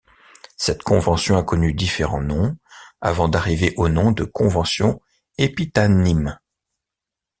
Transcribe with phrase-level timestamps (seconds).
[0.57, 2.57] Cette convention a connu différents noms
[3.01, 4.99] avant d'arriver au nom de convention
[5.37, 6.39] Épitanime.